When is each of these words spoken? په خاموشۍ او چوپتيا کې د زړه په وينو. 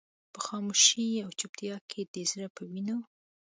په 0.33 0.39
خاموشۍ 0.45 1.09
او 1.25 1.29
چوپتيا 1.39 1.75
کې 1.89 2.01
د 2.13 2.15
زړه 2.31 2.47
په 2.55 2.61
وينو. 2.69 2.97